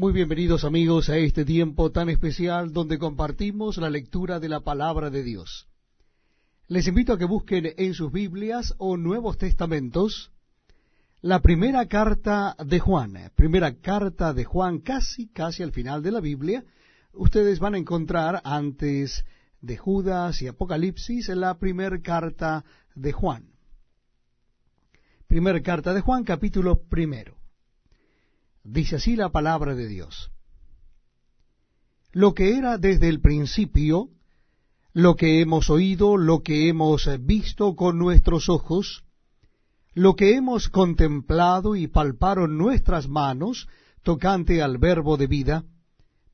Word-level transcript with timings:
Muy 0.00 0.12
bienvenidos 0.12 0.62
amigos 0.62 1.08
a 1.08 1.16
este 1.16 1.44
tiempo 1.44 1.90
tan 1.90 2.08
especial 2.08 2.72
donde 2.72 3.00
compartimos 3.00 3.78
la 3.78 3.90
lectura 3.90 4.38
de 4.38 4.48
la 4.48 4.60
palabra 4.60 5.10
de 5.10 5.24
Dios. 5.24 5.66
Les 6.68 6.86
invito 6.86 7.12
a 7.12 7.18
que 7.18 7.24
busquen 7.24 7.74
en 7.76 7.94
sus 7.94 8.12
Biblias 8.12 8.76
o 8.78 8.96
Nuevos 8.96 9.38
Testamentos 9.38 10.30
la 11.20 11.42
primera 11.42 11.88
carta 11.88 12.54
de 12.64 12.78
Juan, 12.78 13.32
primera 13.34 13.74
carta 13.74 14.32
de 14.32 14.44
Juan 14.44 14.78
casi, 14.78 15.26
casi 15.32 15.64
al 15.64 15.72
final 15.72 16.00
de 16.00 16.12
la 16.12 16.20
Biblia. 16.20 16.64
Ustedes 17.12 17.58
van 17.58 17.74
a 17.74 17.78
encontrar 17.78 18.40
antes 18.44 19.24
de 19.60 19.76
Judas 19.76 20.40
y 20.42 20.46
Apocalipsis 20.46 21.26
la 21.30 21.58
primera 21.58 22.00
carta 22.00 22.64
de 22.94 23.10
Juan. 23.10 23.48
Primera 25.26 25.60
carta 25.60 25.92
de 25.92 26.02
Juan, 26.02 26.22
capítulo 26.22 26.84
primero. 26.88 27.37
Dice 28.64 28.96
así 28.96 29.16
la 29.16 29.30
palabra 29.30 29.74
de 29.74 29.88
Dios. 29.88 30.30
Lo 32.12 32.34
que 32.34 32.56
era 32.56 32.78
desde 32.78 33.08
el 33.08 33.20
principio, 33.20 34.10
lo 34.92 35.16
que 35.16 35.40
hemos 35.40 35.70
oído, 35.70 36.16
lo 36.16 36.42
que 36.42 36.68
hemos 36.68 37.08
visto 37.20 37.76
con 37.76 37.98
nuestros 37.98 38.48
ojos, 38.48 39.04
lo 39.94 40.16
que 40.16 40.36
hemos 40.36 40.68
contemplado 40.68 41.76
y 41.76 41.86
palparon 41.86 42.56
nuestras 42.56 43.08
manos 43.08 43.68
tocante 44.02 44.62
al 44.62 44.78
verbo 44.78 45.16
de 45.16 45.26
vida, 45.26 45.64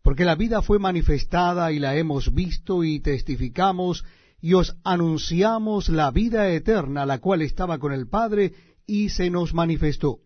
porque 0.02 0.24
la 0.24 0.34
vida 0.34 0.60
fue 0.60 0.78
manifestada 0.78 1.72
y 1.72 1.78
la 1.78 1.96
hemos 1.96 2.34
visto 2.34 2.84
y 2.84 3.00
testificamos 3.00 4.04
y 4.40 4.52
os 4.52 4.76
anunciamos 4.84 5.88
la 5.88 6.10
vida 6.10 6.50
eterna, 6.50 7.06
la 7.06 7.18
cual 7.20 7.40
estaba 7.40 7.78
con 7.78 7.92
el 7.92 8.06
Padre 8.06 8.52
y 8.86 9.08
se 9.08 9.30
nos 9.30 9.54
manifestó. 9.54 10.20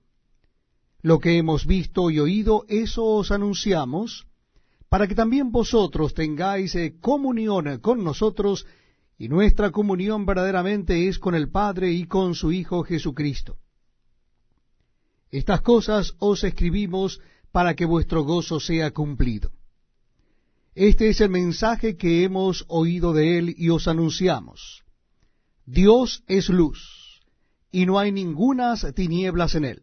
Lo 1.00 1.20
que 1.20 1.38
hemos 1.38 1.66
visto 1.66 2.10
y 2.10 2.18
oído, 2.18 2.64
eso 2.68 3.04
os 3.04 3.30
anunciamos, 3.30 4.26
para 4.88 5.06
que 5.06 5.14
también 5.14 5.52
vosotros 5.52 6.14
tengáis 6.14 6.74
eh, 6.74 6.96
comunión 7.00 7.78
con 7.78 8.02
nosotros, 8.02 8.66
y 9.16 9.28
nuestra 9.28 9.70
comunión 9.70 10.26
verdaderamente 10.26 11.08
es 11.08 11.18
con 11.18 11.34
el 11.34 11.50
Padre 11.50 11.92
y 11.92 12.06
con 12.06 12.34
su 12.34 12.52
Hijo 12.52 12.82
Jesucristo. 12.82 13.56
Estas 15.30 15.60
cosas 15.60 16.14
os 16.18 16.42
escribimos 16.42 17.20
para 17.52 17.74
que 17.74 17.84
vuestro 17.84 18.22
gozo 18.22 18.60
sea 18.60 18.90
cumplido. 18.92 19.52
Este 20.74 21.08
es 21.08 21.20
el 21.20 21.30
mensaje 21.30 21.96
que 21.96 22.22
hemos 22.22 22.64
oído 22.68 23.12
de 23.12 23.38
él 23.38 23.54
y 23.56 23.68
os 23.70 23.88
anunciamos. 23.88 24.84
Dios 25.66 26.22
es 26.28 26.48
luz, 26.48 27.20
y 27.70 27.84
no 27.84 27.98
hay 27.98 28.10
ningunas 28.12 28.86
tinieblas 28.94 29.54
en 29.54 29.64
él. 29.64 29.82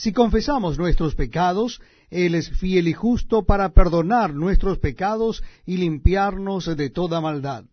Si 0.00 0.14
confesamos 0.14 0.78
nuestros 0.78 1.14
pecados, 1.14 1.82
Él 2.08 2.34
es 2.34 2.48
fiel 2.48 2.88
y 2.88 2.94
justo 2.94 3.44
para 3.44 3.74
perdonar 3.74 4.32
nuestros 4.32 4.78
pecados 4.78 5.42
y 5.66 5.76
limpiarnos 5.76 6.74
de 6.74 6.88
toda 6.88 7.20
maldad. 7.20 7.66